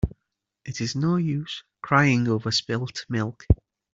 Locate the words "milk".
3.07-3.45